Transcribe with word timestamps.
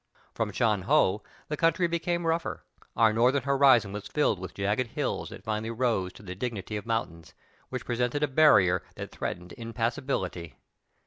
From 0.33 0.51
Sha 0.51 0.77
Ho 0.77 1.21
the 1.47 1.55
country 1.55 1.85
became 1.85 2.25
rougher; 2.25 2.63
our 2.95 3.13
northern 3.13 3.43
horizon 3.43 3.93
was 3.93 4.07
filled 4.07 4.39
with 4.39 4.55
jagged 4.55 4.87
hills 4.93 5.29
that 5.29 5.43
finally 5.43 5.69
rose 5.69 6.11
to 6.13 6.23
the 6.23 6.33
dignity 6.33 6.75
of 6.75 6.87
mountains, 6.87 7.35
which 7.69 7.85
presented 7.85 8.23
a 8.23 8.27
barrier 8.27 8.81
of 8.97 9.11
threatened 9.11 9.53
impassibility. 9.59 10.55